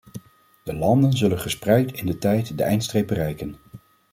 [0.63, 3.55] De landen zullen gespreid in de tijd de eindstreep bereiken.